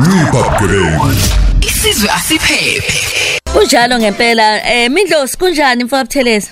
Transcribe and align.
Ngipha 0.00 0.50
bugebengu. 0.60 1.10
Isizwe 1.60 2.10
asiphephe. 2.10 2.92
Kunjalo 3.52 3.98
ngempela 3.98 4.72
eh 4.72 4.90
Mindlosi 4.90 5.38
kunjani 5.38 5.84
mfowethu 5.84 6.06
Butheleza 6.08 6.48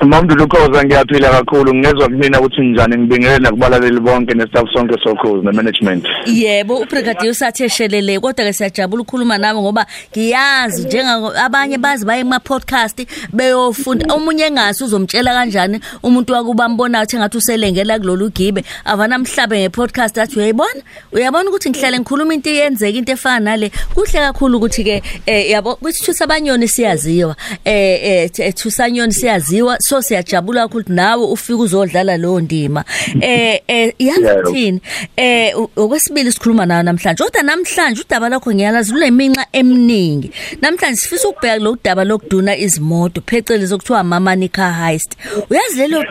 Mamuntu 0.00 0.34
Lukhoza 0.34 0.84
ngiyaphila 0.84 1.30
kakhulu 1.30 1.74
ngezwe 1.74 2.08
kumina 2.08 2.40
ukuthi 2.40 2.60
njani 2.60 2.96
ngibingelele 2.96 3.38
nakubalaleli 3.38 4.00
bonke 4.00 4.34
nestaff 4.34 4.72
sonke 4.72 4.94
sokhozi 5.04 5.46
nemanagement. 5.46 6.06
Yebo 6.26 6.76
ubrigadier 6.76 7.30
usathi 7.30 7.64
eshelele 7.64 8.20
kodwa 8.20 8.44
ke 8.44 8.52
siyajabula 8.52 9.02
ukukhuluma 9.02 9.38
nawe 9.38 9.60
ngoba 9.60 9.86
ngiyazi 10.12 10.86
njenga 10.86 11.44
abanye 11.44 11.78
bazi 11.78 12.04
baye 12.04 12.22
kuma 12.22 12.40
podcast 12.40 13.06
beyofunda. 13.32 14.14
Omunye 14.14 14.44
engazi 14.44 14.84
uzomtshela 14.84 15.34
kanjani 15.34 15.80
umuntu 16.02 16.32
wakuba 16.32 16.68
mbona 16.68 16.98
ukuthi 16.98 17.16
engathi 17.16 17.36
uselengela 17.36 17.98
kulolu 17.98 18.30
gibe. 18.30 18.64
Avana 18.84 19.18
mhlabe 19.18 19.60
ngepodcast 19.60 20.18
athi 20.18 20.38
uyayibona? 20.38 20.82
Uyabona 21.12 21.50
ukuthi 21.50 21.70
ngihlale 21.70 21.98
ngikhuluma 21.98 22.34
into 22.34 22.50
iyenzeka 22.50 22.98
into 22.98 23.12
efana 23.12 23.40
nale? 23.40 23.72
Kuhle 23.94 24.12
kakhulu 24.12 24.58
ukuthi 24.58 24.84
ke 24.84 25.02
eh 25.26 25.50
yabo 25.50 25.76
kuthi 25.76 26.04
thusabanyoni 26.04 26.68
siyaziwa. 26.68 27.36
Eh 27.64 28.30
eh 28.38 28.54
thusanyoni 28.54 29.12
siyaziwa. 29.12 29.76
So 29.88 30.02
siyajabula 30.02 30.60
kakhulu. 30.60 30.78
Ukuthi 30.78 30.92
nawe 30.92 31.24
ufike 31.24 31.62
uzodlala 31.62 32.16
leyo 32.16 32.40
ndima. 32.40 32.84
Eh 33.20 33.60
eh 33.68 33.94
yazi 33.98 34.52
thini 34.52 34.80
eh 35.16 35.54
okwesibili 35.76 36.32
sikhuluma 36.32 36.66
nayo 36.66 36.82
namhlanje. 36.82 37.24
Kodwa 37.24 37.42
namhlanje 37.42 38.00
udaba 38.00 38.28
lakho 38.28 38.52
ngiyalazi 38.54 38.92
luneminqa 38.92 39.46
eminingi. 39.52 40.30
Namhlanje 40.62 40.96
sifisa 41.00 41.28
ukubheka 41.28 41.56
lo 41.56 41.76
daba 41.84 42.04
lokuduna 42.04 42.56
izimoto 42.56 43.20
phecelezi 43.26 43.74
okuthiwa 43.74 44.04
mama 44.04 44.36
nika 44.36 44.72
heist. 44.72 45.16
Uyazi 45.50 45.76
lelo 45.76 46.04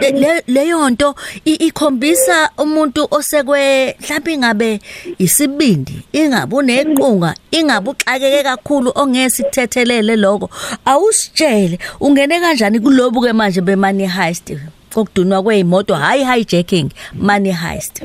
leyo 0.47 0.89
nto 0.89 1.15
ikhombisa 1.45 2.49
umuntu 2.57 3.07
osekwe 3.11 3.95
mhlawumbe 4.01 4.33
ingabe 4.33 4.79
isibindi 5.17 6.01
ingabe 6.13 6.55
unequnga 6.55 7.35
ingabe 7.51 7.89
uxakeke 7.89 8.43
kakhulu 8.43 8.91
ongese 8.95 9.43
kuthethelele 9.43 10.15
lokho. 10.15 10.49
Awusitshele 10.85 11.79
ungene 11.99 12.39
kanjani 12.39 12.79
kulobu 12.79 13.21
ke 13.21 13.33
manje 13.33 13.61
be 13.67 13.75
money 13.75 14.07
heist. 14.07 14.57
Kokudunwa 14.93 15.43
kweimoto 15.43 15.95
hayi 15.95 16.23
hijacking 16.23 16.89
money 17.13 17.51
heist. 17.51 18.03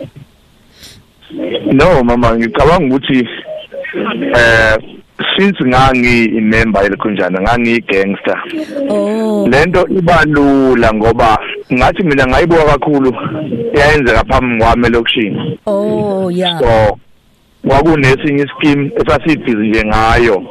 No 1.73 2.05
mama 2.05 2.37
ngicabanga 2.37 2.95
ukuthi 2.95 3.29
eh 4.37 4.77
since 5.37 5.65
ngangi 5.65 6.25
imember 6.25 6.83
yelikhunjana 6.83 7.41
ngangi 7.41 7.81
gangster 7.81 8.39
oh 8.89 9.49
lento 9.49 9.87
ibalula 9.89 10.95
ngoba 10.95 11.39
ngathi 11.73 12.03
mina 12.03 12.27
ngayibuka 12.27 12.65
kakhulu 12.65 13.15
iyayenzeka 13.75 14.25
phambi 14.25 14.65
kwami 14.65 14.87
elokushini 14.87 15.59
oh 15.67 16.31
yeah. 16.31 16.59
So 16.59 16.99
kwakunesinye 17.69 18.47
scheme 18.47 18.91
esasibhizi 18.97 19.69
nje 19.69 19.85
ngayo. 19.85 20.43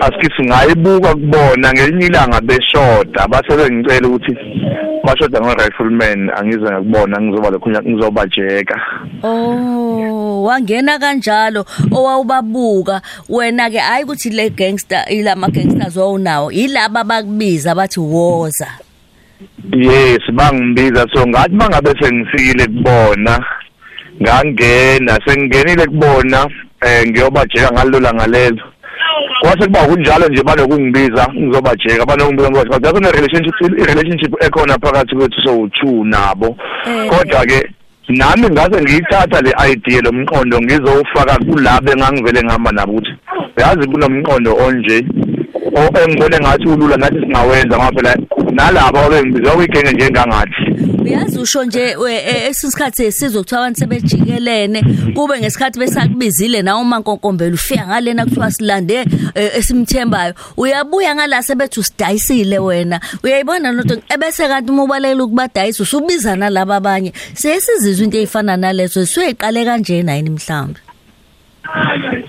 Asike 0.00 0.28
singayibuka 0.36 1.14
kubona 1.14 1.72
ngelinye 1.72 2.06
ilanga 2.06 2.40
beshoda. 2.40 3.28
Base 3.28 3.56
bengicela 3.56 4.08
ukuthi 4.08 4.32
bashoda 5.04 5.40
ngo-rifleman 5.40 6.30
angize 6.36 6.64
ngakubona 6.64 7.20
ngizoba 7.20 7.50
lokhunya 7.50 7.82
ngizobajeka. 7.82 8.80
Oh 9.22 10.42
wangena 10.44 10.98
kanjalo 10.98 11.64
owawubabuka. 11.90 13.00
Wena 13.28 13.70
ke 13.70 13.78
hayi 13.78 14.04
ukuthi 14.04 14.30
le 14.30 14.50
gangster 14.50 15.04
ilama 15.10 15.48
gangsters 15.48 15.96
wawunawo 15.96 16.52
yilaba 16.52 17.04
bakubiza 17.04 17.74
bathi 17.74 18.00
woza. 18.00 18.68
Yes 19.72 20.22
bangibiza. 20.32 21.06
So 21.14 21.26
ngathi 21.26 21.54
mangabe 21.54 21.90
sengifikile 22.00 22.66
kubona 22.66 23.44
ngangena. 24.22 25.18
Sengingenile 25.24 25.86
kubona 25.86 26.48
eh 26.80 27.08
ngiyobajeka 27.08 27.72
ngalula 27.72 28.14
ngalelo 28.14 28.62
kwase 29.40 29.64
kuba 29.66 29.86
kunjalo 29.86 30.28
nje 30.28 30.42
banokungibiza 30.42 31.28
ngizobajeka 31.34 32.06
banokungibiza 32.06 32.50
ngoba 32.50 32.70
kodwa 32.70 32.92
kune 32.92 33.10
relationship 33.10 33.54
relationship 33.60 34.44
ekhona 34.44 34.78
phakathi 34.78 35.16
kwethu 35.16 35.42
so 35.44 35.68
two 35.68 36.04
nabo 36.04 36.56
Eh. 36.86 37.10
kodwa 37.10 37.46
ke 37.46 37.70
nami 38.08 38.50
ngase 38.50 38.82
ngiyithatha 38.82 39.40
le 39.40 39.52
idea 39.72 40.00
lomqondo 40.00 40.60
ngizowufaka 40.60 41.38
kulabo 41.44 41.92
engangivele 41.92 42.42
ngihamba 42.42 42.72
nabo 42.72 42.92
ukuthi 42.92 43.12
yazi 43.56 43.88
kunomqondo 43.88 44.56
onje 44.56 45.04
engibone 45.80 46.38
ngathi 46.40 46.68
ulula 46.68 46.96
nathi 46.96 47.20
singawenza 47.20 47.76
ngoba 47.76 47.92
phela 47.92 48.16
nalabo 48.52 48.98
abengibiza 48.98 49.50
kuyigenge 49.52 49.92
njengangathi 49.92 50.54
uyazi 51.04 51.38
usho 51.38 51.64
nje 51.64 51.96
we- 51.96 52.16
e- 52.16 52.48
esisikhathi 52.48 53.12
sizwe 53.12 53.40
kuthiwa 53.42 53.60
abantu 53.60 53.78
sebejikelene. 53.80 54.82
Kube 55.14 55.38
ngesikhathi 55.40 55.78
besakubizile 55.78 56.62
nawe 56.62 56.80
uma 56.80 56.98
nkonkombela 56.98 57.54
ufika 57.54 57.86
ngalena 57.86 58.24
kuthiwa 58.24 58.50
silande 58.50 58.94
eh, 59.34 59.50
esimthembayo. 59.56 60.34
Uyabuya 60.56 61.14
ngala 61.14 61.42
sebethi 61.42 61.80
usidayisile 61.80 62.58
wena. 62.58 63.00
Uyayibona 63.24 63.72
noto 63.72 63.96
ebese 64.14 64.48
kanti 64.48 64.70
uma 64.72 64.82
ubalekela 64.84 65.24
ukubadayisa 65.24 65.82
usubizana 65.82 66.50
laba 66.50 66.76
abanye. 66.76 67.12
Sesizizwe 67.34 68.04
into 68.04 68.16
eyifana 68.18 68.56
nalezo 68.56 69.06
suyeqale 69.06 69.64
kanjena 69.64 70.14
yini 70.16 70.30
mhlawumbe? 70.30 70.80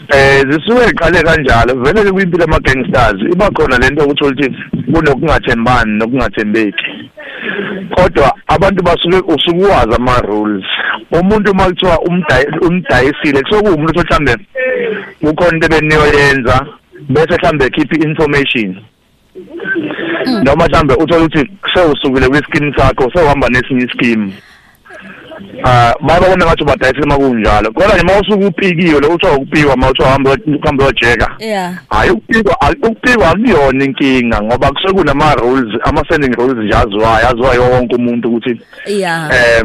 Eh 0.09 0.42
zisuke 0.50 0.90
iqale 0.90 1.24
kanjalo. 1.24 1.75
Vele 1.84 2.03
ke 2.03 2.12
kwimpilo 2.12 2.44
ama 2.44 2.59
gangsters 2.59 3.22
iba 3.34 3.52
khona 3.52 3.78
lento 3.78 4.03
ukuthi 4.03 4.24
uthi 4.24 4.48
kunokungathembani 4.94 5.98
nokungathembeki. 5.98 6.86
Kodwa 7.96 8.34
abantu 8.47 8.84
basuke 8.84 9.34
usukuwazi 9.34 9.96
ama 9.96 10.22
rules 10.22 10.66
umuntu 11.12 11.53
makuthiwa 11.56 12.00
umdayisile 12.62 13.42
kusokuwumuntu 13.42 14.00
othi 14.00 14.14
mhlambe 14.14 14.36
kukhona 15.22 15.53
into 15.56 15.68
beniyoyenza 15.68 16.66
bese 17.09 17.36
mhlambe 17.36 17.70
keep 17.70 17.94
information 17.94 18.76
noma 20.44 20.66
mhlambe 20.66 20.94
uthola 20.94 21.24
ukuthi 21.26 21.52
sewusukile 21.74 22.28
kwi-scheme 22.30 22.74
sakho 22.78 23.12
sewuhamba 23.14 23.50
nesinye 23.50 23.86
ischeme. 23.86 24.34
Ah 25.64 25.94
bayabona 26.02 26.46
ngathi 26.46 26.64
ubadayisile 26.64 27.06
makunjalo 27.06 27.72
kodwa 27.72 27.96
nje 27.96 28.03
mawusuke 28.06 28.46
upikiwe 28.46 29.00
lo 29.00 29.09
uthiwa 29.14 29.34
ukupikwa 29.34 29.78
mawuthiwa 29.78 30.09
hamba 30.09 30.38
uhambe 30.64 30.84
uyojeka. 30.84 31.36
Yeah. 31.40 31.74
Hayi 31.90 32.12
ukupikwa 32.12 32.58
ukupikwa 32.84 33.30
akuyona 33.30 33.86
inkinga 33.86 34.42
ngoba 34.42 34.72
kusuke 34.72 34.94
kunama 34.94 35.36
rules 35.36 35.81
ama 35.84 36.03
sending 36.09 36.36
rules 36.36 36.58
nje 36.66 36.76
aziwayo 36.76 37.30
aziwayo 37.30 37.62
wonke 37.64 37.96
umuntu 37.96 38.28
ukuthi 38.30 38.62
yeah. 38.88 39.30
Eh, 39.31 39.64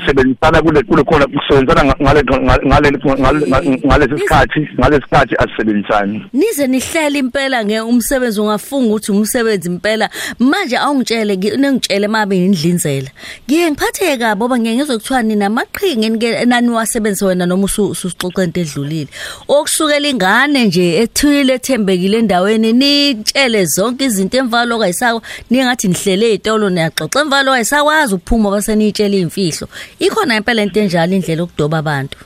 sisebenzisana 0.00 0.62
kule 0.62 0.82
kule 0.82 1.04
khona 1.04 1.26
kusebenzisana 1.26 1.94
ngale 2.02 2.22
ngale 2.22 2.90
ngale 3.16 3.46
ngalesi 3.86 4.18
sikhathi 4.18 4.68
ngalesi 4.80 5.02
sikhathi 5.02 5.34
asisebenzisani. 5.38 6.26
Nize 6.32 6.66
nihlele 6.66 7.18
impela 7.18 7.64
nge 7.64 7.80
umsebenzi 7.80 8.40
ungafunga 8.40 8.86
ukuthi 8.88 9.12
umsebenzi 9.12 9.68
impela. 9.68 10.10
Manje 10.38 10.76
awungitshele 10.76 11.36
ngi- 11.36 11.56
ningitshele 11.56 12.08
mabe 12.08 12.36
indlinzela 12.44 13.08
ngiye 13.48 13.70
ngiphatheke 13.70 14.16
kabi 14.16 14.40
ngoba 14.40 14.58
ngiye 14.82 14.96
ngizwe 14.96 14.98
kuthiwa 14.98 15.22
nina 15.22 15.46
amaqhinga 15.46 16.06
enike 16.06 16.44
nani 16.44 16.68
wasebenzise 16.70 17.24
wena 17.24 17.46
noma 17.46 17.64
usu- 17.64 17.90
ususixoxe 17.90 18.44
into 18.44 18.60
edlulile. 18.60 19.08
Okusukela 19.48 20.08
ingane 20.08 20.64
nje 20.66 20.96
ethuyile 21.02 21.54
ethembekile 21.54 22.18
endaweni 22.18 22.72
nitshele 22.72 23.64
zonke 23.66 24.04
izinto 24.04 24.38
emvalo 24.38 24.78
kayisako 24.78 25.22
ningathi 25.50 25.88
nihlele 25.88 26.28
izitolo 26.34 26.70
niyaxoxa. 26.70 27.20
Emvalo 27.20 27.52
kayisakwazi 27.52 28.14
ukuphuma 28.14 28.50
base 28.50 28.74
nitshele 28.76 29.20
imfihlo 29.20 29.68
ikhona 29.98 30.36
impela 30.36 30.62
into 30.62 30.80
enjalo 30.80 31.12
indlela 31.14 31.42
okudoba 31.42 31.78
abantu? 31.78 32.18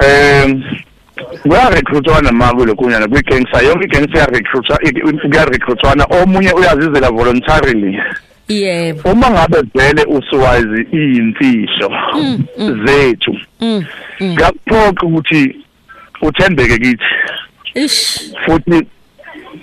Um 0.00 0.62
kuyarecruitwana 1.42 2.32
ma 2.32 2.52
kulokunyana 2.54 3.08
kwi-gangster. 3.08 3.64
Yonke 3.64 3.84
i-gangster 3.84 4.16
iyarecruitwa 4.16 4.78
kuyarecruitwana. 5.30 6.04
Omunye 6.04 6.52
uyazizela 6.52 7.10
voluntarily. 7.10 7.98
Yebo. 8.48 9.10
Uma 9.10 9.30
ngabe 9.30 9.62
vele 9.74 10.04
usuwazi 10.04 10.86
iyimfihlo 10.92 11.92
zethu 12.84 13.36
mm 13.60 13.84
mm. 14.20 14.34
kuyakuphoqa 14.34 15.06
ukuthi 15.06 15.56
uthembeke 16.22 16.78
kithi. 16.78 17.04
Futhi 18.44 18.86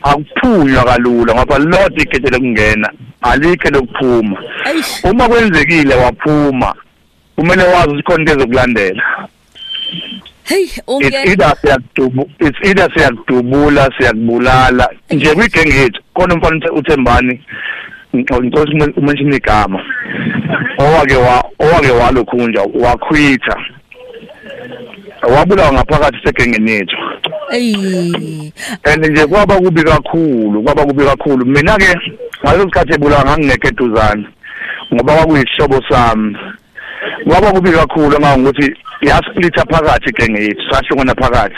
akuphunywa 0.02 0.84
kalula 0.84 1.36
ngoba 1.36 1.58
lodwa 1.58 2.02
igede 2.02 2.30
lokungena 2.30 2.90
alikho 3.22 3.70
lokuphuma. 3.70 4.38
Uma 5.04 5.30
kwenzekile 5.30 5.96
waphuma 5.96 6.76
kumele 7.36 7.64
wazi 7.64 7.90
ukuthi 7.90 8.04
khona 8.04 8.20
into 8.20 8.34
ezokulandela. 8.34 9.04
Hey, 10.44 10.64
it's 10.64 10.80
unge 10.88 11.24
either 11.26 11.56
siyakudubu 11.62 12.30
it's 12.40 12.60
either 12.64 12.90
siyakudubula 12.94 13.90
siyakubulala. 13.98 14.90
Nje 15.12 15.36
kwigenge 15.36 15.76
yethu 15.76 16.02
khona 16.14 16.36
umfana 16.36 16.72
uthembani 16.72 17.42
ngicela 18.14 18.94
umention 18.98 19.34
igama 19.34 19.80
owake 20.78 21.16
wa 21.16 21.44
owake 21.60 21.92
walokhunja 21.92 22.62
wakhwitha. 22.74 23.58
Wabulawa 25.36 25.74
ngaphakathi 25.74 26.18
segengeni 26.24 26.72
yethu. 26.72 26.98
And 28.84 29.06
nje 29.06 29.28
kwaba 29.28 29.56
kubi 29.56 29.84
kakhulu 29.84 30.64
kwaba 30.64 30.86
kubi 30.86 31.06
kakhulu. 31.06 31.46
Mina 31.46 31.78
ke 31.78 31.96
ngaleso 32.44 32.64
sikhathi 32.64 32.94
ebulawa 32.94 33.24
ngangingekho 33.24 33.68
eduzane 33.68 34.28
ngoba 34.94 35.14
kwakuyisihlobo 35.16 35.82
sami. 35.90 36.38
Kwaba 37.28 37.52
kubi 37.52 37.72
kakhulu 37.72 38.20
ngokuthi 38.20 38.76
yasplitha 39.02 39.66
phakathi 39.66 40.10
igenge 40.10 40.44
yethu 40.44 40.62
sahlukana 40.72 41.16
phakathi. 41.16 41.56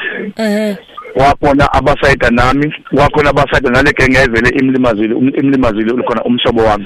Wakhona 1.16 1.74
abasayida 1.74 2.30
nami 2.30 2.74
wakhona 2.92 3.30
abasayida 3.30 3.70
nale 3.70 3.94
genge 3.94 4.18
evele 4.18 4.50
imlimazile 4.50 5.14
um- 5.14 5.34
imlimazile 5.40 5.92
ukhona 5.92 6.24
umhlobo 6.24 6.64
wami. 6.64 6.86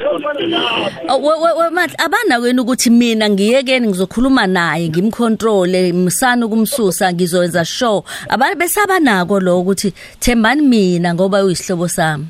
Aw, 1.07 1.17
we- 1.17 1.39
we- 1.43 1.55
we- 1.63 1.69
mathi 1.69 1.95
abana 1.97 2.39
kwenu 2.39 2.61
ukuthi 2.61 2.89
mina 2.89 3.29
ngiyekeni 3.29 3.87
ngizokhuluma 3.87 4.47
naye 4.47 4.89
ngimcontrole 4.89 5.93
msana 5.93 6.45
ukumsusa 6.45 7.13
ngizowenza 7.13 7.65
show? 7.65 8.03
Abantu 8.29 8.57
besaba 8.57 8.99
nako 8.99 9.39
lo 9.39 9.59
ukuthi 9.59 9.93
thembani 10.19 10.61
mina 10.61 11.13
ngoba 11.13 11.43
uyisihlobo 11.43 11.87
sami. 11.87 12.25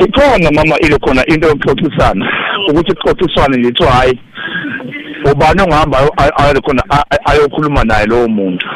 Ikhona 0.00 0.50
mama 0.50 0.78
ile 0.78 0.98
khona 0.98 1.26
into 1.26 1.48
yokuxoxisana 1.48 2.26
ukuthi 2.70 2.92
kuxoxiswane 2.94 3.64
kuthiwa 3.64 3.90
hayi 3.92 4.18
ubani 5.32 5.62
ongahamba 5.62 5.98
ayo- 5.98 6.14
ayo- 6.16 6.32
ayo 6.42 6.60
khona 6.60 6.82
a- 6.90 7.04
a- 7.10 7.24
ayokhuluma 7.30 7.84
naye 7.84 8.06
lowo 8.06 8.28
muntu. 8.28 8.66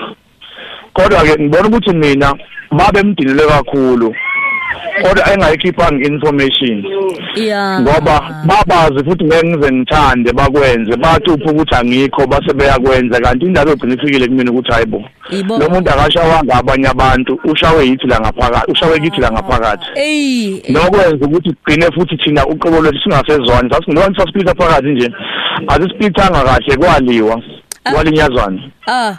Kodwa 0.96 1.22
ke 1.22 1.42
ngibona 1.42 1.68
ukuthi 1.68 1.92
mina 1.92 2.34
babe 2.70 3.02
mdinile 3.02 3.42
kakhulu. 3.46 4.14
Kodwa 5.02 5.32
engayikhiphanga 5.32 6.06
information. 6.06 6.84
Ya. 7.34 7.80
Ngoba 7.80 8.44
babazi 8.44 9.04
futhi 9.04 9.24
ngeke 9.24 9.46
ngize 9.46 9.72
ngithande 9.72 10.32
bakwenze. 10.32 10.96
Bathupha 10.96 11.50
ukuthi 11.50 11.74
angikho 11.74 12.26
base 12.26 12.52
beyakwenza. 12.54 13.20
Kanti 13.20 13.46
indaba 13.46 13.72
egcina 13.72 13.94
ifikile 13.94 14.28
kumina 14.28 14.50
ukuthi 14.50 14.72
hayibo 14.72 15.04
Ibo. 15.30 15.58
lo 15.58 15.68
muntu 15.70 15.90
akashawanga 15.90 16.54
abanye 16.54 16.88
abantu 16.88 17.40
ushawe 17.44 17.86
yithi 17.86 18.06
la 18.06 18.20
ngaphakathi 18.20 18.72
ushawe 18.72 19.00
kithi 19.00 19.20
la 19.20 19.30
ngaphakathi. 19.30 19.86
Nokwenza 20.72 21.26
ukuthi 21.26 21.50
kugcine 21.54 21.86
futhi 21.94 22.16
thina 22.16 22.46
uqobo 22.46 22.80
lwethu 22.80 23.00
singasezwani 23.02 23.70
sasingoba 23.70 24.14
sasipitha 24.16 24.54
phakathi 24.54 24.88
nje 24.88 25.10
asisipithanga 25.68 26.44
kahle 26.44 26.76
kwaliwa 26.76 27.42
kwalinyazwana. 27.92 28.60
Ah. 28.86 29.14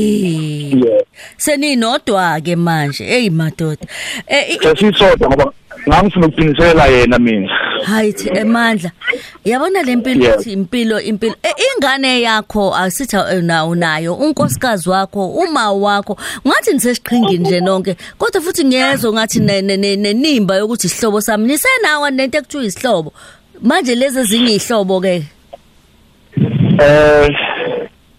Yeah. 0.00 1.02
Seninodwa 1.36 2.40
ke 2.40 2.56
manje 2.56 3.04
hey 3.04 3.30
madoda. 3.30 3.86
Eh 4.26 4.58
sesisodwa 4.62 5.28
ngoba 5.28 5.52
ngangifuna 5.88 6.26
ukuphinisela 6.26 6.86
yena 6.86 7.18
mina. 7.18 7.48
Hayi 7.84 8.14
emandla. 8.34 8.90
Yabona 9.44 9.82
lempilo 9.82 10.24
Yeah. 10.24 10.40
ithi 10.40 10.52
impilo 10.52 11.00
impilo. 11.00 11.34
Eh, 11.42 11.52
ingane 11.76 12.20
yakho 12.20 12.74
asitha 12.74 13.34
eh, 13.34 13.42
nawo 13.44 13.74
nayo 13.74 14.14
unkosikazi 14.14 14.88
wakho 14.90 15.28
uma 15.28 15.72
wakho. 15.72 16.16
Ngathi 16.46 16.72
nisesiqhingini 16.72 17.38
nje 17.38 17.60
nonke 17.60 17.96
kodwa 18.18 18.40
futhi 18.40 18.64
ngiyezwa 18.64 19.12
ngathi 19.12 19.40
ne- 19.40 19.62
ne- 19.62 19.76
ne- 19.76 19.96
nenimba 19.96 20.56
yokuthi 20.56 20.86
isihlobo 20.86 21.20
sami 21.20 21.46
nisenawo 21.46 22.10
nento 22.10 22.38
ekuthiwa 22.38 22.64
isihlobo 22.64 23.12
manje 23.62 23.94
lezi 23.94 24.18
ezinye 24.18 24.54
ihlobo 24.54 25.00
ke 25.00 25.22
eh 26.80 27.28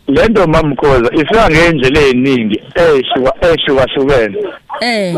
lento 0.08 0.48
mamkhoza 0.48 1.10
ifika 1.14 1.50
ngendlela 1.50 2.00
eziningi 2.02 2.62
eshuka 2.76 3.32
eshukahlukene 3.54 4.38
eh. 4.80 5.16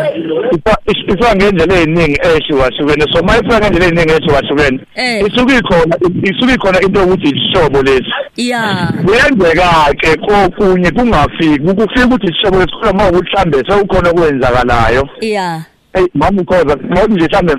Ifika 0.86 1.36
ngendlela 1.36 1.75
eziningi 1.75 2.19
eshukahlukene 2.38 3.06
so 3.13 3.24
mayifika 3.24 3.59
ngendlela 3.59 3.86
eziningi 3.86 4.12
eshukahlukene 4.12 4.80
Eh. 4.95 5.25
isuke 5.27 5.57
ikhona 5.57 5.97
isuke 6.24 6.53
ikhona 6.53 6.81
into 6.81 7.03
ukuthi 7.03 7.30
isihlobo 7.30 7.81
lesi. 7.81 8.13
Ya. 8.36 8.94
Kuyenzeka 9.06 9.94
ke 9.97 10.15
kokunye 10.18 10.91
kungafiki 10.91 11.59
kufika 11.59 12.06
ukuthi 12.06 12.27
isihlobo 12.27 12.57
esikhula 12.62 12.91
uma 12.91 13.09
ukuthi 13.09 13.31
mhlambe 13.31 13.57
sewukhona 13.68 14.09
okwenzakalayo. 14.09 15.09
Ya. 15.21 15.65
Hey 15.94 16.06
mama 16.13 16.41
ukhoza 16.41 16.77
ngoba 16.77 17.07
nje 17.07 17.25
mhlambe 17.25 17.56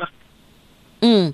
mm. 1.02 1.32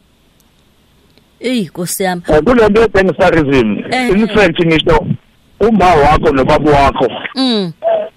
Ey 1.40 1.64
kusiyami 1.68 2.22
eh, 2.28 2.42
kule 2.42 2.68
nto 2.68 2.80
ye-gangsterism 2.80 3.78
Eh. 3.90 4.10
in 4.10 4.28
fact 4.28 4.66
ngisho 4.66 5.06
uma 5.60 5.94
wakho 5.94 6.32
nobaba 6.32 6.70
wakho. 6.70 7.08
Mm. 7.34 7.72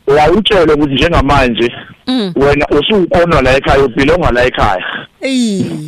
Wawutshele 0.08 0.74
ukuthi 0.74 0.94
njengamanje 0.94 1.72
mm. 2.08 2.34
wena 2.36 2.68
usuwona 2.68 3.42
la 3.42 3.58
ekhaya 3.58 3.84
ubhilonga 3.86 4.32
la 4.32 4.46
ekhaya. 4.46 4.86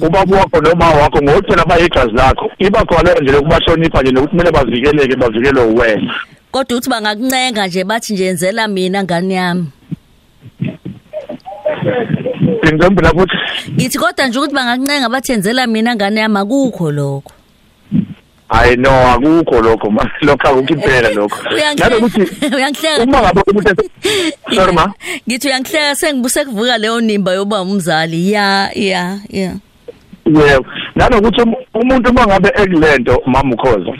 Ubaba 0.01 0.37
wakho 0.37 0.61
noma 0.61 0.89
wakho 0.89 1.21
ngokuthela 1.21 1.65
bayigazi 1.65 2.11
lakho 2.13 2.51
iba 2.59 2.85
khona 2.85 3.13
nje 3.13 3.31
lokubahlonipha 3.31 4.01
nje 4.01 4.11
nokuthi 4.11 4.29
kumele 4.31 4.51
bavikeleke 4.51 5.15
bavikelwe 5.15 5.63
uwena. 5.63 6.13
Kodwa 6.51 6.77
uthi 6.77 6.89
bangakuncenga 6.89 7.67
nje 7.67 7.83
bathi 7.83 8.13
nje 8.13 8.25
yenzela 8.25 8.67
mina 8.67 9.03
ngani 9.03 9.33
yami. 9.33 9.65
Ngizombi 12.65 13.01
lapho 13.01 13.27
Ngithi 13.71 13.97
kodwa 13.97 14.27
nje 14.27 14.39
ukuthi 14.39 14.55
bangakuncenga 14.55 15.09
bathenzela 15.09 15.67
mina 15.67 15.95
ngane 15.95 16.19
yami 16.19 16.37
akukho 16.37 16.91
lokho. 16.91 17.31
Hayi 18.51 18.75
no 18.75 18.89
akukho 19.11 19.61
lokho 19.61 19.87
lokho 20.21 20.47
akukho 20.47 20.73
impela 20.73 21.09
lokho 21.09 21.37
nanokuthi 21.79 22.21
Uyangihleka. 22.55 23.03
uma 23.03 23.21
ngabe 23.21 23.41
umuntu 23.51 23.83
sorry 24.55 24.73
ma 24.73 24.93
Ngithi 25.29 25.47
uyangihleka 25.47 25.95
sengibuse 25.95 26.45
kuvuka 26.45 26.77
leyo 26.77 27.01
nimba 27.01 27.31
yoba 27.33 27.61
umzali. 27.61 28.31
Ya, 28.31 28.69
ya, 28.75 29.19
ya. 29.29 29.53
yebo 30.25 30.65
nanokuthi 30.95 31.41
um- 31.41 31.55
umuntu 31.73 32.09
uma 32.09 32.25
ngabe 32.27 32.49
ekulento 32.55 33.21
mama 33.25 33.53
ukhoza 33.55 33.91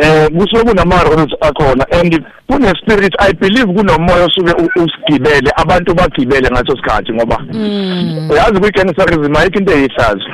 eh 0.00 0.28
kusuke 0.30 0.62
kunama 0.64 1.02
rules 1.04 1.32
akhona 1.40 1.84
and 1.92 2.24
kune 2.48 2.72
spirit 2.82 3.14
i 3.18 3.32
believe 3.32 3.66
kunomoya 3.74 4.24
osuke 4.24 4.52
usigibele 4.76 5.50
abantu 5.56 5.94
bagibele 5.94 6.48
ngaso 6.50 6.76
sikhathi 6.76 7.12
ngoba 7.12 7.38
Mm. 7.52 8.30
uyazi 8.30 8.60
kwi 8.60 8.70
gangsterism 8.70 9.36
ayikho 9.36 9.58
into 9.58 9.72
eyihlazo 9.72 10.24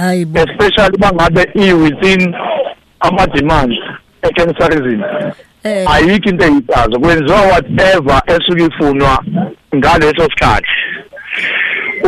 Hayi 0.00 0.24
bo. 0.24 0.40
especially 0.40 0.98
bangabe 0.98 1.42
i 1.54 1.72
within 1.72 2.34
ama 3.00 3.26
demands 3.26 3.76
e 4.22 4.28
gangsterism 4.36 5.02
Eh. 5.64 5.84
ayikho 5.92 6.28
into 6.30 6.44
eyihlazo 6.44 7.00
kwenziwa 7.00 7.40
whatever 7.42 8.22
esuke 8.26 8.64
ifunwa 8.64 9.24
ngaleso 9.76 10.22
sikhathi 10.30 10.68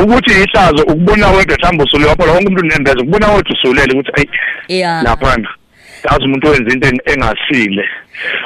ukuthi 0.03 0.31
ihlazo 0.33 0.83
ukubona 0.83 1.31
wedwa 1.31 1.57
mhlawumbe 1.57 1.85
usule 1.85 2.05
lapho 2.07 2.23
wonke 2.23 2.47
umuntu 2.47 2.61
unembeza 2.67 3.01
ukubona 3.01 3.29
wedwa 3.29 3.53
usulele 3.57 3.93
ukuthi 3.93 4.13
ayi 4.17 4.29
Ya. 4.81 5.03
laphana 5.03 5.49
yazi 6.11 6.25
umuntu 6.25 6.49
wenza 6.51 6.73
into 6.75 6.89
eng- 6.89 7.13
engasile 7.13 7.85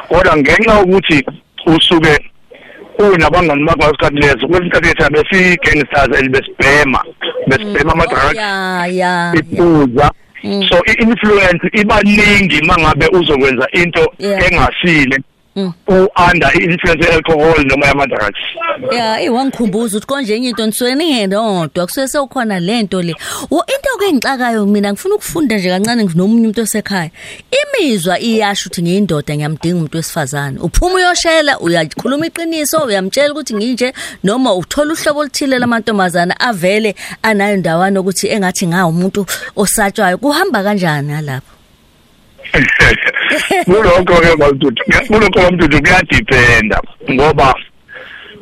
kodwa 0.08 0.36
ngenxa 0.36 0.74
yokuthi 0.78 1.26
usuke 1.66 2.30
unabangani 2.98 3.64
bakho 3.64 3.78
ngasikhathi 3.78 4.16
leso 4.16 4.48
kwesinye 4.48 4.66
isikhathi 4.66 4.88
leso 4.88 5.10
besi-gangsters 5.12 6.18
and 6.18 6.30
besibhema 6.30 7.04
besibhema 7.46 7.92
ama-drugs 7.92 8.34
Ya, 8.36 8.86
ya. 8.86 9.32
iphuza 9.36 10.10
Mm. 10.44 10.68
so 10.68 10.76
i-influence 10.86 11.68
iba 11.72 12.02
ningi 12.02 12.62
mangabe 12.64 13.06
uzokwenza 13.06 13.68
into 13.72 14.12
Yeah. 14.18 14.42
engasile 14.52 15.16
Mm. 15.18 15.24
U-under 15.56 16.50
i-influence 16.54 17.04
ye-alcohol 17.04 17.64
noma 17.66 17.86
yama-drugs 17.86 18.40
Ya, 18.92 19.20
iwangikhumbuza 19.22 19.96
ukuthi 19.96 20.06
konje 20.06 20.34
enye 20.36 20.48
into 20.48 20.66
nisuke 20.66 20.94
ningendodwa 20.94 21.86
kusuke 21.86 22.08
sewukhona 22.08 22.60
le. 22.60 22.86
Wo 23.50 23.64
into 23.64 23.98
ke 23.98 24.08
engixakayo 24.08 24.66
mina 24.66 24.92
ngifuna 24.92 25.14
ukufunda 25.14 25.56
nje 25.56 25.70
kancane 25.70 26.04
nomunye 26.14 26.48
umuntu 26.48 26.62
osekhaya. 26.62 27.10
Imizwa 27.50 28.20
iyasho 28.20 28.68
ukuthi 28.68 28.82
ngiyindoda 28.82 29.34
ngiyamdinga 29.34 29.76
umuntu 29.76 29.96
wesifazane. 29.96 30.58
Uphuma 30.60 30.94
uyoshela, 30.94 31.58
uyakhuluma 31.58 32.26
iqiniso, 32.26 32.84
uyamtshela 32.84 33.32
ukuthi 33.32 33.54
nginje 33.54 33.92
noma 34.24 34.54
uthola 34.54 34.92
uhlobo 34.92 35.20
oluthile 35.20 35.58
lamantombazana 35.58 36.40
avele 36.40 36.94
anayo 37.22 37.56
ndawana 37.56 38.00
ukuthi 38.00 38.28
engathi 38.28 38.66
nga 38.66 38.86
umuntu 38.86 39.26
osatshwayo. 39.56 40.18
Kuhamba 40.18 40.62
kanjani 40.62 41.12
lapho? 42.80 43.12
kulokho-ke 43.64 44.36
mamdudu 44.38 44.82
kulokho 45.06 45.40
mamdudu 45.42 45.82
kuyadipenda 45.82 46.80
ngoba 47.10 47.54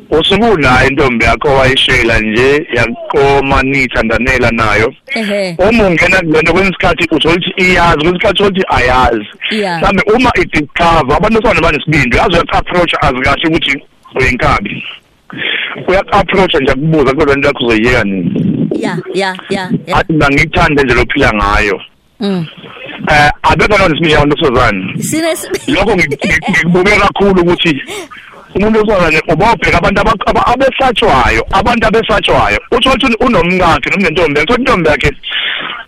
usuke 0.09 0.45
unayo 0.45 0.87
intombi 0.89 1.25
yakho 1.25 1.47
wayishela 1.55 2.19
nje 2.19 2.67
yakoma 2.73 3.63
niyithandanela 3.63 4.51
nayo 4.51 4.93
Ehe. 5.15 5.55
uma 5.59 5.83
ungena 5.87 6.17
kulento 6.17 6.51
kwesinye 6.53 6.69
isikhathi 6.69 7.07
uthola 7.15 7.35
ukuthi 7.35 7.53
iyazi 7.61 7.95
kwesinye 7.97 8.09
isikhathi 8.17 8.43
uthola 8.43 8.49
ukuthi 8.49 8.65
ayazi 8.69 9.25
Yeah. 9.51 9.77
mhlawumbe 9.79 10.03
uma 10.15 10.31
idiscover 10.41 11.15
abantu 11.17 11.33
besifana 11.41 11.61
banesibindi 11.61 12.17
yazi 12.17 12.29
uyaku-approacha 12.35 13.01
azi 13.01 13.21
kahle 13.21 13.47
ukuthi 13.47 13.83
uyinkabi 14.15 14.83
uyaku-approacha 15.87 16.59
nje 16.59 16.71
akubuza 16.71 17.13
kodwa 17.13 17.35
into 17.35 17.47
yakho 17.47 17.65
uzoyiyeka 17.65 18.03
nini 18.03 18.51
Ya, 18.79 18.97
ya, 19.13 19.35
ya. 19.49 19.69
ya. 19.87 19.97
athi 19.97 20.13
mina 20.13 20.29
ngiyithande 20.29 20.83
nje 20.83 20.93
lophila 20.93 21.33
ngayo 21.33 21.81
Mm. 22.99 23.05
um 23.11 23.29
abekho 23.51 23.77
nonesibindi 23.77 24.11
yabantu 24.13 24.37
sozane 24.37 25.03
Sine 25.03 25.31
lokho 25.67 25.91
ngi- 25.95 26.07
ngi- 26.07 26.41
ngikubuke 26.51 26.95
kakhulu 26.99 27.41
ukuthi 27.41 27.81
umuntu 28.55 28.79
osazane 28.81 29.19
ubawubheka 29.33 29.77
abantu 29.77 30.01
aba- 30.01 30.25
aba- 30.25 30.47
abesatshwayo 30.53 31.41
abantu 31.51 31.87
abesatshwayo. 31.87 32.59
Uthola 32.71 32.95
ukuthi 32.95 33.17
unomkakhe 33.25 33.89
noma 33.89 34.03
nentombi 34.03 34.39
yakhe 34.39 34.53
uthola 34.53 34.59
intombi 34.59 34.89
yakhe 34.89 35.09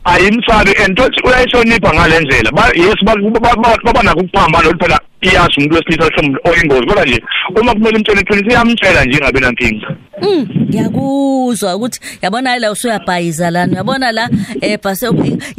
ayimsabi 0.05 0.71
and 0.83 0.99
uthi 0.99 1.19
uyayihlonipha 1.23 1.93
ngale 1.93 2.19
ndlela. 2.19 2.51
Ba- 2.51 2.73
yes 2.75 2.99
ba- 3.05 3.15
ba- 3.15 3.55
ba- 3.55 3.77
baba 3.83 4.03
nakho 4.03 4.19
ukuphambana 4.19 4.69
ukuthi 4.69 4.83
phela 4.83 4.99
iyazi 5.21 5.55
umuntu 5.57 5.75
wesilisa 5.75 6.03
mhlawumbe 6.05 6.39
oyingozi. 6.49 6.85
Kodwa 6.87 7.05
nje 7.05 7.21
uma 7.55 7.73
kumele 7.73 7.97
imtshele 7.97 8.21
iqiniso 8.21 8.49
iyamtshela 8.51 9.05
nje 9.05 9.17
ingabe 9.17 9.39
nankinga. 9.39 9.87
Mm, 10.21 10.47
ngiyakuzwa 10.69 11.75
ukuthi 11.75 11.99
yabona 12.21 12.57
la 12.59 12.71
usuyabhayiza 12.71 13.51
lana 13.51 13.73
uyabona 13.73 14.11
la 14.11 14.29
eh 14.61 14.79
base 14.83 15.07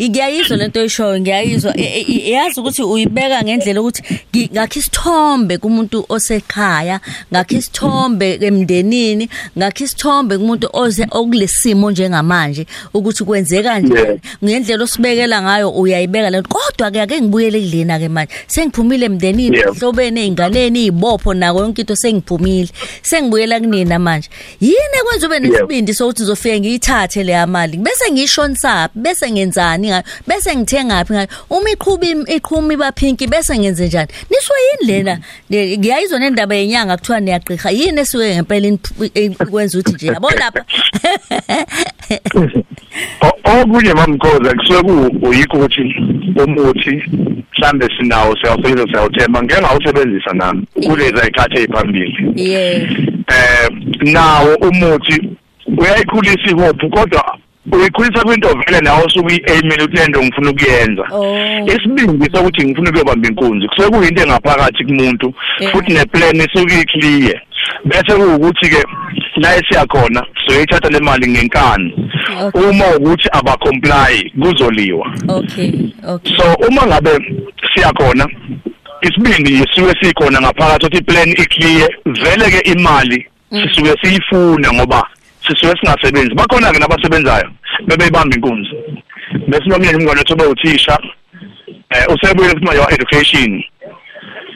ngiyayizwa 0.01 0.57
lento 0.57 0.81
oyishoyo 0.81 1.21
ngiyayizwa. 1.21 1.77
E- 1.77 2.05
e- 2.09 2.31
yazi 2.31 2.61
ukuthi 2.61 2.83
uyibeka 2.83 3.43
ngendlela 3.43 3.81
ukuthi 3.81 4.03
ngi- 4.33 4.51
ngakho 4.53 4.79
isithombe 4.79 5.59
kumuntu 5.59 6.05
osekhaya 6.09 7.01
ngakho 7.33 7.55
isithombe 7.57 8.39
emndenini 8.41 9.29
ngakho 9.59 9.85
isithombe 9.85 10.39
kumuntu 10.39 10.69
oze 10.73 11.07
okulesimo 11.11 11.91
njengamanje 11.91 12.67
ukuthi 12.95 13.25
kwenzeka 13.25 13.69
kanjani 13.69 13.99
Yeah. 13.99 14.19
ngendlela 14.45 14.85
osibekela 14.85 15.43
ngayo 15.43 15.71
uyayibeka 15.71 16.31
lento 16.31 16.49
kodwa 16.49 16.91
ke 16.91 17.01
ake 17.03 17.21
ngibuyele 17.21 17.61
kulena 17.61 17.99
ke 17.99 18.09
manje 18.09 18.33
sengiphumile 18.47 19.07
emndenini 19.07 19.57
Yeah. 19.57 19.75
hlobene 19.77 20.21
ey'nganeni 20.27 20.85
iy'bopho 20.89 21.35
nako 21.35 21.61
yonke 21.61 21.81
into 21.83 21.97
sengiphumile. 21.97 22.69
Sengibuyela 23.03 23.61
kunina 23.61 23.99
manje. 23.99 24.29
Yini 24.61 24.97
ekwenza 25.01 25.27
ube 25.27 25.41
nesibindi 25.41 25.95
sokuthi 25.95 26.23
ngizofike 26.23 26.61
ngiyithathe 26.61 27.23
leya 27.25 27.47
mali? 27.47 27.77
Bese 27.77 28.11
ngiyishonisaphi 28.13 28.99
bese 28.99 29.31
ngenzani 29.31 29.89
ngayo? 29.89 30.03
Bese 30.27 30.57
ngithengaphi 30.57 31.13
ngayo? 31.13 31.29
Uma 31.51 31.71
iqhuba 31.71 32.07
im- 32.07 32.27
iqhuma 32.37 32.73
ibaphinki 32.73 33.27
bese 33.27 33.59
ngenze 33.59 33.87
njani? 33.87 34.09
Nisho 34.31 34.55
yini 34.65 34.93
lena? 34.93 35.19
Le- 35.51 35.79
ngiyayizwa 35.79 36.19
nendaba 36.19 36.55
yenyanga 36.55 36.97
kuthiwa 36.97 37.21
niyaqhiha 37.21 37.71
yini 37.71 38.01
esuke 38.01 38.35
ngempela 38.35 38.69
iniph- 38.69 39.43
ikwenza 39.45 39.79
ukuthi 39.79 39.93
nje? 39.95 40.07
Yabo 40.07 40.31
lapha? 40.31 40.65
O- 40.65 41.65
okunye 43.61 43.95
mamkhoza 43.95 44.55
kusuke 44.55 44.83
ku- 44.83 45.27
uyikho 45.29 45.57
ukuthi 45.57 45.95
umuthi 46.45 47.03
mhlambe 47.53 47.89
sinawo 47.99 48.37
siyawusebenzisa 48.37 48.89
siyawuthemba 48.91 49.43
ngeke 49.43 49.61
ngawusebenzisa 49.61 50.33
nami 50.33 50.63
kulezi 50.87 51.21
ayikhathi 51.23 51.59
ey'phambili. 51.59 52.33
Yeah 52.37 52.83
eh 53.29 53.69
nawo 54.13 54.55
umuthi 54.55 55.23
uyayikhulisa 55.79 56.51
ihophu 56.51 56.91
kodwa 56.91 57.39
uyikhulisa 57.73 58.25
kwinto 58.25 58.49
vele 58.49 58.81
nawe 58.81 59.05
osuke 59.05 59.27
uyi-aimile 59.27 59.83
ukuthi 59.83 59.97
lento 59.97 60.23
ngifuna 60.23 60.51
ukuyenza. 60.51 61.05
Oh. 61.11 61.67
isibindi 61.67 62.31
sokuthi 62.33 62.65
ngifuna 62.67 62.91
ukuyobamba 62.91 63.29
inkunzi 63.29 63.69
kusuke 63.69 63.97
kuyinto 63.97 64.23
engaphakathi 64.23 64.85
kumuntu 64.85 65.35
futhi 65.73 65.93
neplan 65.93 66.37
isuke 66.37 66.81
iclear. 66.81 67.41
Bese 67.85 68.13
kuwukuthi-ke 68.17 68.83
la 69.41 69.57
esiyakhona 69.57 70.27
siyoyithatha 70.47 70.89
le 70.89 71.01
mali 71.01 71.27
ngenkani. 71.29 71.95
Uma 72.55 72.97
ukuthi 72.97 73.29
abacomply 73.33 74.33
kuzoliwa. 74.41 75.15
Okay 75.29 75.73
okay. 76.09 76.37
So 76.37 76.55
uma 76.69 76.87
ngabe 76.87 77.11
siyakhona 77.75 78.29
isibindi 79.03 79.59
sisuke 79.59 79.95
sikhona 80.01 80.41
ngaphakathi 80.41 80.87
ukuthi 80.87 80.99
iplan 80.99 81.31
iclear 81.31 81.91
vele 82.07 82.51
ke 82.51 82.71
imali 82.71 83.27
sisuke 83.51 83.95
siyifuna 84.03 84.73
ngoba 84.73 85.09
sisuke 85.49 85.79
singasebenzi. 85.81 86.35
Bakhona 86.35 86.73
ke 86.73 86.79
nabasebenzayo 86.79 87.51
bebeyibamba 87.87 88.37
inkunzi. 88.37 88.71
Besinomyeni 89.49 89.99
umngane 89.99 90.21
othobe 90.21 90.45
uthisha 90.45 90.99
eh 91.91 92.05
usebuye 92.09 92.55
kuma 92.55 92.75
your 92.75 92.93
education. 92.93 93.65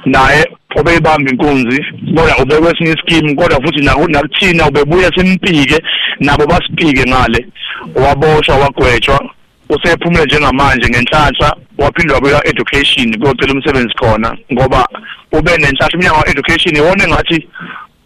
Naye 0.04 0.46
obeyibamba 0.76 1.30
inkunzi 1.30 1.84
kodwa 2.16 2.38
ubekwe 2.42 2.70
esinye 2.72 2.92
iskimu 2.92 3.36
kodwa 3.36 3.60
futhi 3.62 3.80
naku- 3.84 4.10
nakuthina 4.10 4.66
ubebuye 4.68 5.08
simpike 5.16 5.78
nabo 6.20 6.46
basipike 6.46 7.04
ngale. 7.10 7.46
Waboshwa 7.94 8.56
wagwetshwa 8.56 9.30
usephumule 9.68 10.24
njengamanje 10.24 10.88
ngenhlanhla 10.88 11.56
waphinde 11.78 12.14
wabuya 12.14 12.46
education 12.46 13.18
kuyocela 13.20 13.52
umsebenzi 13.52 13.94
khona 13.94 14.36
ngoba 14.52 14.88
ube 15.32 15.50
nenhlanhla 15.50 15.88
umnyango 15.94 16.18
wa-education 16.18 16.76
iwona 16.76 17.04
engathi 17.04 17.48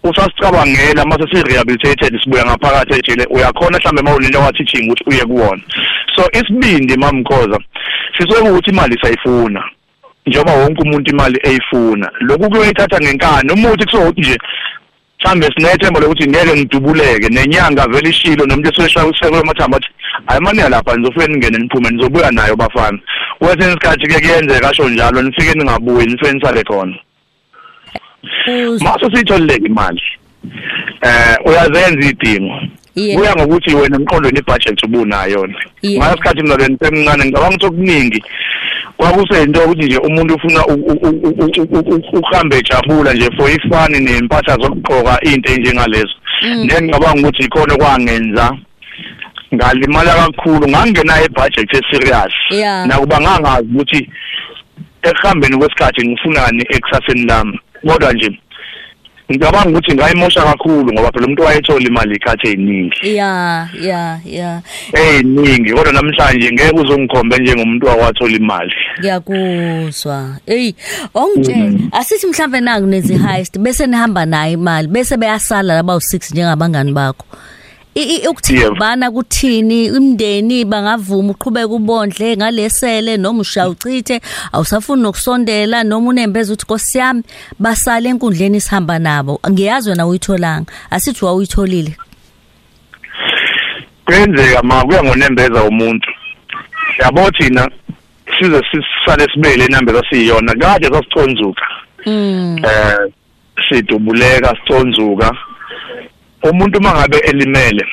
usasicabangela 0.02 1.04
mase 1.04 1.24
si-rehabilitated 1.32 2.20
sibuya 2.22 2.44
ngaphakathi 2.44 2.94
ejele. 2.98 3.26
Uyakhona 3.30 3.78
mhlawumbe 3.78 4.02
mawulinto 4.02 4.40
wa-teaching 4.40 4.84
ukuthi 4.90 5.04
uye 5.06 5.24
kuwona. 5.24 5.62
So 6.16 6.22
isibindi 6.32 6.96
mamkhoza 6.96 7.58
sisuke 8.18 8.40
kuwukuthi 8.40 8.70
imali 8.70 8.98
sayifuna. 9.02 9.64
Njengoba 10.26 10.52
wonke 10.54 10.82
umuntu 10.82 11.10
imali 11.10 11.40
eyifuna. 11.42 12.10
Lokhu 12.20 12.50
kuyoyithatha 12.50 13.00
ngenkani. 13.00 13.52
Umuthi 13.52 13.84
kusokuthi 13.84 14.20
nje 14.20 14.38
mhlambe 15.26 15.46
sinethemba 15.56 16.00
lokuthi 16.00 16.28
ngeke 16.28 16.54
ngidubuleke 16.54 17.28
nenyanga 17.28 17.88
vele 17.88 18.08
ishilo 18.10 18.46
nomuntu 18.46 18.68
eseshaya 18.70 19.06
usekwe 19.06 19.38
amathambo 19.40 19.76
athi 19.76 19.88
hayi 20.26 20.40
manje 20.40 20.68
lapha 20.68 20.96
nizofike 20.96 21.26
ningene 21.26 21.58
niphume 21.58 21.90
nizobuya 21.90 22.30
nayo 22.30 22.56
bafana. 22.56 22.98
Kwesinye 23.38 23.68
isikhathi 23.68 24.06
ke 24.06 24.20
kuyenzeka 24.20 24.60
kasho 24.60 24.88
njalo 24.88 25.22
nifike 25.22 25.54
ningabuyi 25.54 26.06
nifike 26.06 26.32
nisale 26.32 26.62
khona. 26.64 26.96
Uzwa. 28.68 28.92
mase 28.92 29.10
siyitholile 29.10 29.54
imali. 29.54 30.02
Eh 31.02 31.36
uyazenza 31.44 32.08
idingo 32.08 32.54
kuya 33.14 33.34
ngokuthi 33.36 33.74
wena 33.74 33.96
emqondweni 33.96 34.38
ibudget 34.38 34.82
ubunayo 34.84 35.32
yona. 35.32 35.54
Yeah. 35.82 36.06
ngasikhathi 36.06 36.42
mina 36.42 36.56
bengisemncane 36.56 37.24
ngicabanga 37.24 37.56
ukuthi 37.56 37.66
okuningi 37.66 38.22
kwakusento 38.96 39.60
ukuthi 39.64 39.86
nje 39.86 39.98
umuntu 39.98 40.34
ufuna 40.34 40.66
u- 40.66 40.72
u- 40.72 40.98
u- 41.08 41.20
u- 41.28 41.34
u- 41.38 41.68
u- 41.72 41.94
u- 42.12 42.18
uhambe 42.18 42.56
ejabula 42.58 43.12
nje 43.14 43.30
for 43.36 43.50
ifani 43.50 44.00
nempahla 44.00 44.56
zokugqoka 44.56 45.20
into 45.20 45.52
enjengalezo. 45.52 46.14
Ngicabanga 46.64 47.20
ukuthi 47.28 47.42
ikhona 47.42 47.76
kwangenza 47.76 48.56
ngalimala 49.54 50.14
kakhulu 50.14 50.68
ngangenayo 50.68 51.24
ibudget 51.26 51.74
eserious. 51.74 52.34
Nakuba 52.86 53.20
ngangazi 53.20 53.68
ukuthi 53.74 54.10
ekuhambeni 55.02 55.56
kwesikhathi 55.58 56.08
ngifunani 56.08 56.64
ekusaseni 56.68 57.26
lami. 57.26 57.60
Kodwa 57.88 58.12
nje 58.12 58.38
ngicabanga 59.30 59.68
ukuthi 59.68 59.94
ngayimosha 59.94 60.42
kakhulu 60.42 60.92
ngoba 60.92 61.12
phela 61.12 61.26
umuntu 61.26 61.42
wayethola 61.42 61.86
imali 61.86 62.16
ikhathi 62.16 62.46
eziningi 62.46 62.98
yeah 63.02 63.68
yeah 63.82 64.18
yeah 64.24 64.60
eziningi 64.92 65.72
kodwa 65.72 65.92
namhlanje 65.92 66.52
ngeke 66.52 66.76
uzongikhombe 66.80 67.38
njengomuntu 67.38 67.86
owathola 67.88 68.36
imali. 68.36 68.74
Ngiyakuzwa. 68.98 70.36
Eyi 70.46 70.74
ongitshela 71.14 71.78
asithi 71.92 72.26
mhlambe 72.26 72.60
naku 72.60 72.86
nezi 72.86 73.18
heist 73.18 73.58
bese 73.58 73.86
nihamba 73.86 74.26
nayo 74.26 74.52
imali 74.52 74.88
bese 74.88 75.16
beyasala 75.16 75.74
laba 75.74 75.94
u6 75.94 76.32
njengabangani 76.32 76.92
bakho. 76.92 77.26
I- 78.02 78.28
ukuthibana 78.28 79.10
kuthini 79.10 79.84
imndeni 79.86 80.64
bangavuma 80.64 81.30
uqhubeka 81.30 81.66
ubondle 81.68 82.36
ngalesele 82.36 83.16
noma 83.16 83.40
ushaya 83.40 83.68
uchithe 83.68 84.20
awusafuni 84.52 85.02
nokusondela 85.02 85.84
noma 85.84 86.08
unembeza 86.08 86.52
ukuthi 86.52 86.64
Nkosi 86.66 86.98
yami 86.98 87.22
basale 87.58 88.08
enkundleni 88.08 88.60
sihamba 88.60 88.98
nabo. 88.98 89.40
Ngiyazi 89.50 89.90
wena 89.90 90.06
uyitholanga 90.06 90.72
asithi 90.90 91.24
wawuyitholile. 91.24 91.96
Kuyenzeka 94.04 94.62
ma 94.62 94.84
kuya 94.84 95.04
ngonembeza 95.04 95.64
umuntu 95.64 96.08
yabo 96.98 97.30
thina 97.30 97.70
size 98.38 98.60
sisale 98.70 99.26
sibele 99.34 99.64
inambeza 99.64 100.02
siyiyona 100.10 100.54
kade 100.54 100.86
sasiconzuka. 100.88 101.64
Mm. 102.06 102.58
Eh 102.64 103.12
sidubuleka 103.68 104.56
siconzuka. 104.56 105.32
Umuntu 106.50 106.80
mangabe 106.80 107.18
elimele 107.18 107.86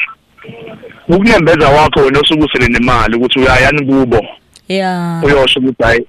ukunembeza 1.07 1.69
wakho 1.69 1.99
wena 1.99 2.19
osuke 2.19 2.43
usele 2.43 2.67
nemali 2.67 3.15
ukuthi 3.15 3.39
uyayani 3.39 3.85
kubo? 3.85 4.25
Yeah. 4.67 5.23
Uyosho 5.23 5.59
ukuthi 5.59 5.83
hayi. 5.83 6.05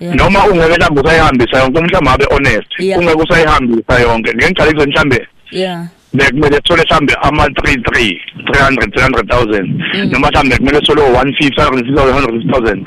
Noma 0.00 0.46
ungeke 0.46 0.76
mhlawumbe 0.76 1.00
usayihambisa 1.00 1.58
yonke 1.58 1.80
mhlawumbe 1.80 2.10
abe 2.10 2.24
honest 2.24 2.78
ungeke 2.98 3.22
usayihambisa 3.22 4.00
yonke 4.00 4.30
ukuthi 4.30 4.86
mhlawumbe 4.86 5.26
yeah. 5.50 5.86
bekumele 6.14 6.56
sithole 6.56 6.82
mhlawumbe 6.82 7.14
ama 7.22 7.46
33 7.46 8.20
300 8.44 8.76
300000 8.76 10.12
noma 10.12 10.28
mhlawumbe 10.28 10.56
kumele 10.56 10.78
sithole 10.78 11.02
150 11.02 11.50
150 11.70 12.04
100,000 12.50 12.84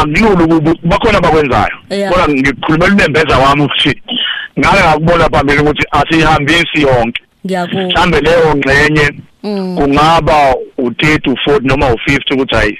akululu 0.00 0.48
kubo 0.48 0.74
bakhona 0.82 1.20
bakwenzayo 1.20 1.76
kodwa 2.08 2.28
ngikhulumela 2.28 2.94
unembeza 2.94 3.38
wami 3.38 3.62
ukuthi 3.62 4.02
ngake 4.58 4.80
ngakubona 4.80 5.28
phambili 5.28 5.60
ukuthi 5.60 5.84
asihambisi 5.90 6.82
yonke. 6.82 7.22
Ngiyakuzwa 7.46 7.82
mhlawumbe 7.84 8.20
leyo 8.20 8.56
ngxenye 8.56 9.10
Mm. 9.42 9.76
kungaba 9.78 10.54
u30 10.78 11.18
u40 11.18 11.60
noma 11.62 11.86
u50 11.90 12.34
ukuthi 12.34 12.54
hayi 12.54 12.78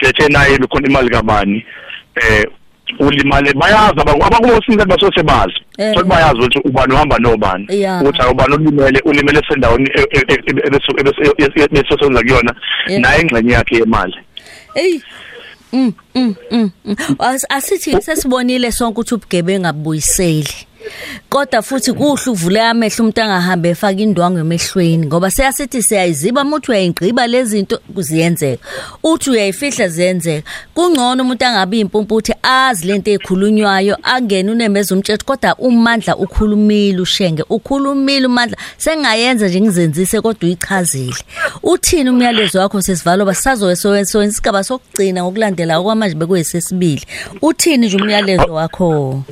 silethe 0.00 0.28
naye 0.28 0.56
lokhona 0.56 0.88
imali 0.88 1.10
kabani 1.10 1.64
eh 2.14 2.44
ulimale 2.98 3.52
bayazi 3.52 4.00
abantu 4.00 4.24
abakubosinza 4.26 4.84
basose 4.84 5.22
bazi 5.22 5.54
Eh. 5.78 5.94
so 5.94 6.04
bayazi 6.04 6.38
ukuthi 6.38 6.58
ubani 6.64 6.92
uhamba 6.94 7.18
nobani 7.18 7.66
Yeah. 7.70 8.02
ukuthi 8.02 8.22
ubani 8.30 8.54
ulimele 8.54 9.00
ulimele 9.04 9.40
sendaweni 9.48 9.90
ebesosenza 11.70 12.20
kuyona 12.22 12.54
Yeah. 12.88 13.02
naye 13.02 13.20
ingxenye 13.22 13.52
yakhe 13.52 13.76
yemali 13.76 14.14
Ey. 14.74 15.00
Mm 15.72 15.92
mm 16.14 16.34
mm. 16.50 16.70
mm. 16.84 16.96
As- 17.18 17.46
Asithi 17.48 18.02
sesibonile 18.02 18.72
sonke 18.72 19.00
ukuthi 19.00 19.14
ubugebengu 19.14 19.66
abuyiseli. 19.66 20.48
Kodwa 21.28 21.62
futhi 21.62 21.92
kuhle 21.92 22.30
uvule 22.30 22.60
amehlo 22.62 22.96
umuntu 23.00 23.22
angahambe 23.22 23.68
efaka 23.68 24.00
indwangu 24.00 24.38
emehlweni 24.38 25.06
ngoba 25.06 25.30
seyasithi 25.30 25.82
siyayiziba 25.82 26.42
umuntu 26.42 26.72
uyayingqiba 26.72 27.26
lezi 27.26 27.50
zinto 27.50 27.78
kuziyenzeka 27.94 28.64
uthi 29.02 29.30
uyayifihla 29.30 29.88
ziyenzeka. 29.88 30.50
Kungcono 30.74 31.22
umuntu 31.22 31.44
angabi 31.44 31.80
impumpu 31.80 32.14
uthi 32.14 32.34
azi 32.42 32.86
lento 32.86 33.10
ekhulunywayo 33.10 33.96
angene 34.02 34.50
unemeza 34.50 34.94
umtshetho 34.94 35.24
kodwa 35.24 35.56
umandla 35.58 36.16
ukhulumile 36.16 37.00
ushenge 37.00 37.42
ukhulumile 37.48 38.26
umandla. 38.26 38.56
Sengayenza 38.76 39.48
nje 39.48 39.60
ngizenzise 39.60 40.20
kodwa 40.20 40.46
uyichazile. 40.48 41.22
Uthini 41.62 42.10
umyalezo 42.10 42.58
wakho 42.58 42.82
sesivalo 42.82 43.24
basazowenza 43.24 44.24
isigaba 44.24 44.64
sokugcina 44.64 45.22
ngokulandela 45.22 45.78
okwamanje 45.78 46.14
bekuyisesibili 46.14 47.02
uthini 47.42 47.86
nje 47.86 47.96
umyalezo 47.96 48.54
wakho? 48.54 49.22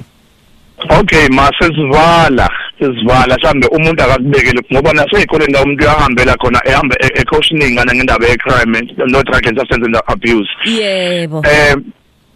Okay 0.90 1.28
masesivala 1.28 2.50
sesivala 2.78 3.36
mhlambe 3.36 3.66
umuntu 3.66 4.02
akakubekele 4.02 4.62
ngoba 4.72 4.92
nasey'koleni 4.92 5.52
la 5.52 5.62
umuntu 5.62 5.84
uyahambela 5.84 6.36
khona 6.36 6.60
ehamba 6.64 6.96
e-cautioning 7.00 7.72
ngana 7.72 7.94
ngendaba 7.94 8.26
ye-crime 8.26 8.80
no 9.06 9.22
drug 9.22 9.46
and 9.46 9.58
substance 9.58 10.00
abuse. 10.06 10.48
Yebo. 10.64 11.42
Eh 11.46 11.76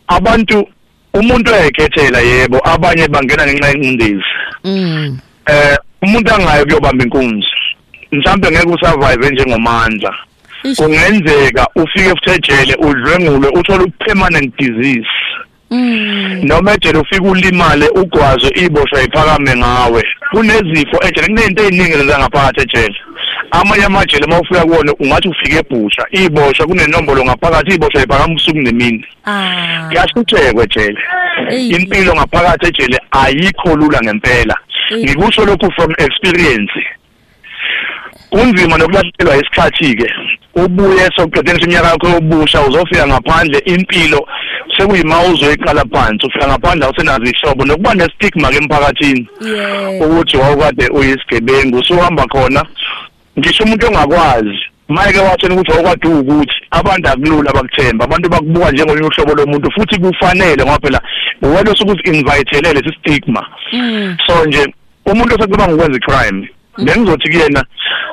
abantu 0.08 0.68
umuntu 1.14 1.50
uyayikhethela 1.50 2.20
yebo 2.20 2.60
abanye 2.64 3.08
bangena 3.08 3.46
ngenxa 3.46 3.68
yencindezi 3.68 4.32
mm. 4.64 5.18
Eh 5.46 5.76
umuntu 6.02 6.34
angayo 6.34 6.64
kuyobamba 6.64 7.04
inkunzi. 7.04 7.46
Mhlambe 8.12 8.50
ngeke 8.50 8.68
usurvive 8.68 9.30
njengomandla. 9.30 10.14
Kungenzeka 10.76 11.66
ufike 11.74 12.08
futhi 12.08 12.30
ejele 12.30 12.74
udlwengulwe 12.74 13.48
uthole 13.48 13.84
u-permanent 13.84 14.56
disease. 14.58 15.14
Noma 16.42 16.72
ejele 16.74 16.98
ufike 16.98 17.28
ulimale 17.28 17.88
ugwazo 17.88 18.48
iboshwa 18.54 19.02
iphakame 19.02 19.56
ngawe. 19.56 20.04
Kunezifo 20.30 20.96
ejele 21.08 21.26
kunento 21.26 21.62
eziningi 21.62 22.08
zangaphakathi 22.08 22.60
ejele. 22.60 22.96
Amanye 23.50 23.84
amajele 23.84 24.24
uma 24.24 24.40
ufika 24.40 24.64
kuwona 24.64 24.94
ungathi 25.00 25.28
ufike 25.28 25.56
ebhusha. 25.58 26.06
Iboshwa 26.10 26.66
kunenombolo 26.66 27.24
ngaphakathi 27.24 27.74
iboshwa 27.74 28.02
iphakama 28.02 28.34
usuku 28.34 28.58
nemini. 28.58 29.06
Ah. 29.26 29.88
Kuyahluthekwa 29.88 30.64
ejele. 30.64 30.98
Impilo 31.68 32.14
ngaphakathi 32.14 32.66
ejele 32.66 33.00
ayikho 33.10 33.76
lula 33.76 34.00
ngempela. 34.02 34.56
Ngikusho 34.96 35.44
lokhu 35.44 35.72
from 35.72 35.90
experience. 35.98 36.72
Kunzima 38.32 38.78
nokulahlekelwa 38.78 39.36
isikhathi 39.36 39.94
ke 39.94 40.08
ubuye 40.54 41.04
sokuqedela 41.16 41.58
iminyaka 41.60 41.88
yakho 41.88 42.08
yobusha 42.08 42.66
uzofika 42.66 43.06
ngaphandle 43.06 43.58
impilo 43.58 44.28
sekuyima 44.76 45.22
uzoyiqala 45.22 45.84
phansi. 45.92 46.26
Ufika 46.26 46.48
ngaphandle 46.48 46.86
awusenazo 46.86 47.24
ihlobo 47.24 47.64
nokuba 47.64 47.94
nestigma 47.94 48.50
ke 48.50 48.56
emphakathini. 48.56 49.28
Ukuthi 50.00 50.36
wawukade 50.36 50.88
uyisigebengu 50.88 51.78
usuhamba 51.78 52.26
khona 52.26 52.64
ngisho 53.38 53.64
umuntu 53.64 53.86
ongakwazi. 53.86 54.58
Mayeke 54.88 55.18
watshela 55.18 55.54
ukuthi 55.54 55.72
awukade 55.72 56.08
ukuthi 56.08 56.56
abantu 56.70 57.08
akulula 57.08 57.50
abakuthemba 57.50 58.04
abantu 58.04 58.28
bakubuka 58.28 58.70
njengolunye 58.70 59.08
uhlobo 59.08 59.34
lomuntu 59.34 59.72
futhi 59.72 60.00
kufanele 60.00 60.62
ngoba 60.64 60.78
phela 60.82 61.00
wena 61.42 61.70
osukuthi 61.70 62.10
invitelele 62.10 62.80
lesi 62.80 62.98
stigma. 62.98 63.46
Mm. 63.72 64.16
So 64.26 64.44
nje 64.44 64.74
umuntu 65.06 65.34
osecabanga 65.34 65.74
ukwenza 65.74 65.98
icrime 65.98 66.48
bengizothi 66.78 67.30
kuyena 67.30 67.64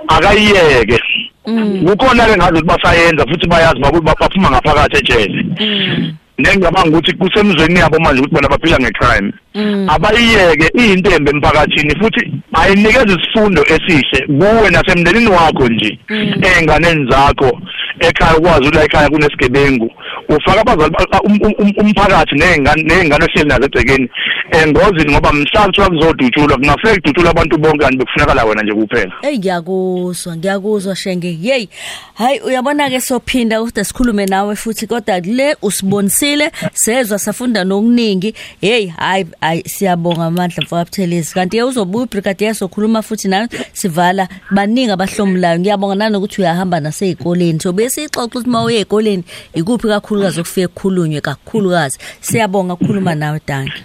akayiyeke. 0.08 1.00
Mm. 1.48 1.86
Kukhona 1.86 2.26
ke 2.26 2.38
ngazi 2.38 2.52
ukuthi 2.52 2.68
basayenza 2.68 3.28
futhi 3.28 3.48
bayazi 3.48 3.80
baphuma 3.80 4.50
ngaphakathi 4.50 4.98
ejele. 4.98 5.46
Mm. 5.60 6.14
Nengicabanga 6.38 6.90
ukuthi 6.90 7.14
kusemzweni 7.14 7.80
yabo 7.80 8.00
manje 8.00 8.20
ukuthi 8.20 8.36
bona 8.36 8.50
baphila 8.50 8.80
ngecrime. 8.80 9.34
Mm. 9.56 9.90
Abayiyeke 9.90 10.72
iyintembe 10.78 11.32
emphakathini 11.32 11.96
futhi 12.00 12.32
ayinikeza 12.54 13.18
isifundo 13.18 13.62
esihle 13.62 14.20
kuwe 14.28 14.70
nasemndenini 14.70 15.30
wakho 15.30 15.68
nje 15.68 16.00
ey'nganeni 16.48 17.12
zakho 17.12 17.60
ekhaya 18.00 18.38
ukwazi 18.38 18.60
ukuthi 18.60 18.76
la 18.78 18.84
ekhaya 18.84 19.10
kunesigebengu 19.10 19.92
ufaka 20.30 20.62
abazali 20.62 20.92
ba- 20.92 21.22
um- 21.24 21.42
um- 21.42 21.56
um- 21.60 21.78
umphakathi 21.78 22.36
ney'ngane 22.36 22.84
ney'ngane 22.84 23.26
ohleli 23.26 23.50
nazo 23.50 23.66
egcekeni 23.66 24.10
engozini 24.52 25.12
ngoba 25.12 25.34
mhla 25.34 25.66
kuthiwa 25.66 25.90
kuzodutshulwa 25.90 26.58
kungafike 26.58 26.96
kudutshulwa 26.96 27.32
abantu 27.32 27.58
bonke 27.58 27.78
kanti 27.78 27.98
bekufunakala 27.98 28.46
wena 28.46 28.64
nje 28.64 28.74
kuphela. 28.74 29.14
Ey 29.22 29.38
ngiyakuzwa 29.38 30.36
ngiyakuzwa 30.38 30.96
shenge. 30.96 31.32
Hey 31.42 31.68
hayi 32.14 32.40
uyabona 32.40 32.90
ke 32.90 33.02
sophinda 33.02 33.62
ukuthi 33.62 33.86
sikhulume 33.86 34.26
nawe 34.26 34.56
futhi 34.56 34.88
kodwa 34.88 35.20
le 35.20 35.56
usibonisile 35.62 36.52
sezwa 36.74 37.20
safunda 37.20 37.64
nokuningi. 37.64 38.34
Hey 38.62 38.88
hayi 38.88 39.26
hayi 39.42 39.64
siyabonga 39.66 40.26
amandla 40.26 40.64
mfowethelezi 40.64 41.34
kanti 41.34 41.58
ke 41.58 41.64
uzobuya 41.64 42.04
ubrigadier 42.04 42.56
sokhuluma 42.56 43.02
futhi 43.02 43.28
nawe 43.28 43.48
sivala 43.74 44.28
baningi 44.52 44.92
abahlomulayo. 44.92 45.60
Ngiyabonga 45.60 45.96
nanokuthi 45.96 46.42
uyahamba 46.42 46.80
nasey'koleni. 46.80 47.60
So 47.62 47.74
bese 47.74 48.04
ixoxa 48.04 48.26
ukuthi 48.26 48.50
uma 48.50 48.64
uye 48.64 48.78
ey'koleni 48.80 49.24
ikuphi 49.54 49.88
kakhulukazi 50.20 50.40
okufike 50.40 50.68
kukhulunywe 50.68 51.22
kakhulukazi. 51.22 51.98
Siyabonga 52.22 52.74
ukukhuluma 52.74 53.16
nawe 53.16 53.40
danki 53.48 53.84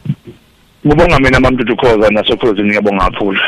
kubonga 0.83 1.19
mina 1.19 1.41
mamntutu 1.41 1.77
khoza 1.77 2.11
nasokhozini 2.11 2.69
ngiyabonga 2.69 3.05
kakhulu. 3.11 3.41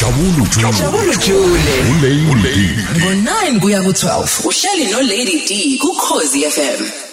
Jabulu 0.00 0.46
Jule. 0.56 0.72
Jabulu 0.72 1.14
Jule 1.26 2.10
Ulay. 2.32 2.66
ngo9 2.98 3.60
kuya 3.60 3.80
ku12 3.80 4.46
uhleli 4.48 4.90
no 4.92 5.00
Lady 5.02 5.38
D 5.48 5.78
ku 5.78 5.88
Khosi 5.94 6.42
FM 6.50 7.09